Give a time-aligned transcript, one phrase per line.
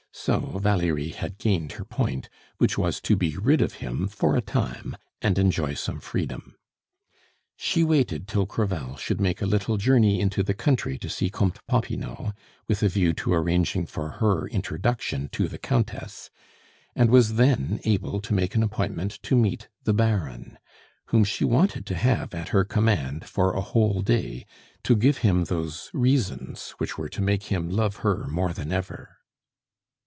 [0.13, 4.41] So Valerie had gained her point, which was to be rid of him for a
[4.41, 6.55] time, and enjoy some freedom.
[7.55, 11.59] She waited till Crevel should make a little journey into the country to see Comte
[11.65, 12.33] Popinot,
[12.67, 16.29] with a view to arranging for her introduction to the Countess,
[16.93, 20.59] and was then able to make an appointment to meet the Baron,
[21.07, 24.45] whom she wanted to have at her command for a whole day
[24.83, 29.17] to give him those "reasons" which were to make him love her more than ever.